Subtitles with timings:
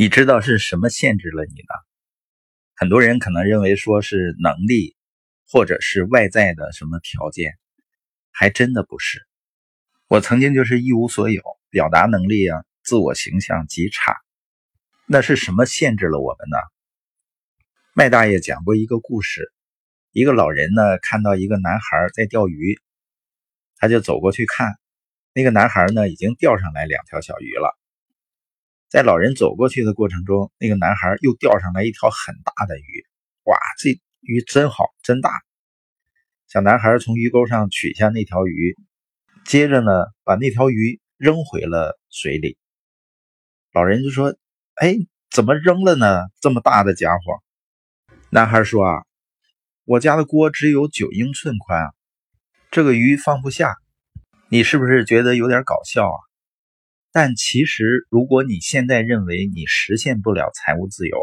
[0.00, 1.74] 你知道是什么限制了你呢？
[2.76, 4.96] 很多人可能认为说是能力，
[5.48, 7.58] 或者是外在的什么条件，
[8.30, 9.26] 还真的不是。
[10.06, 14.16] 我曾经就是一无所有，表达能力啊，自我形象极差。
[15.04, 16.58] 那是什么限制了我们呢？
[17.92, 19.52] 麦大爷讲过一个故事，
[20.12, 22.78] 一个老人呢看到一个男孩在钓鱼，
[23.78, 24.78] 他就走过去看，
[25.32, 27.76] 那个男孩呢已经钓上来两条小鱼了。
[28.88, 33.06] 在老人走过去的过程中，那个男孩又钓上来一条很大的鱼。
[33.44, 35.30] 哇，这鱼真好，真大！
[36.46, 38.76] 小男孩从鱼钩上取下那条鱼，
[39.44, 39.90] 接着呢，
[40.24, 42.56] 把那条鱼扔回了水里。
[43.74, 44.34] 老人就说
[44.76, 44.96] ：“哎，
[45.30, 46.24] 怎么扔了呢？
[46.40, 47.42] 这么大的家伙！”
[48.30, 49.02] 男孩说：“啊，
[49.84, 51.90] 我家的锅只有九英寸宽，
[52.70, 53.76] 这个鱼放不下。
[54.48, 56.16] 你是不是觉得有点搞笑啊？”
[57.20, 61.18] 但其实，如果你现在认为你实现不了财务自由，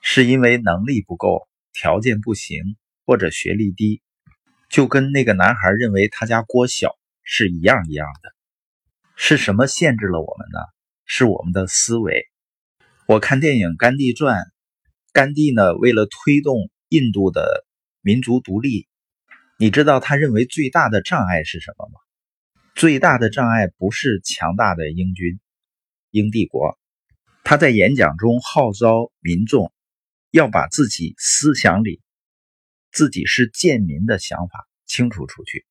[0.00, 2.62] 是因为能力不够、条件不行
[3.04, 4.02] 或者学历低，
[4.68, 8.30] 就跟那个男孩认为他家锅小是一样一样的。
[9.16, 10.60] 是什么限制了我们呢？
[11.06, 12.28] 是我们的思维。
[13.06, 14.38] 我看电影《甘地传》，
[15.12, 17.66] 甘地呢，为了推动印度的
[18.00, 18.86] 民族独立，
[19.58, 21.98] 你知道他认为最大的障碍是什么吗？
[22.74, 25.38] 最大的障碍不是强大的英军、
[26.10, 26.78] 英帝国，
[27.44, 29.72] 他在演讲中号召民众
[30.30, 32.00] 要把自己思想里
[32.90, 35.66] 自己是贱民的想法清除出去。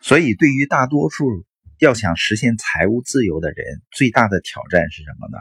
[0.00, 1.46] 所以，对于大多数
[1.78, 5.38] 要想实现财务自由的人，最大的挑战是什么呢？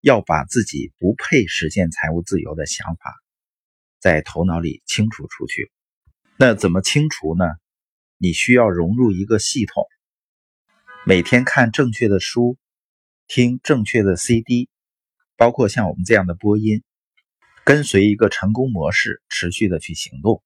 [0.00, 3.14] 要把自己不配实现财务自由的想法
[3.98, 5.72] 在头脑里清除出去。
[6.36, 7.44] 那怎么清除呢？
[8.20, 9.84] 你需要融入一个系统，
[11.06, 12.58] 每天看正确的书，
[13.28, 14.68] 听正确的 CD，
[15.36, 16.82] 包括像我们这样的播音，
[17.64, 20.42] 跟随一个成功模式，持续的去行动。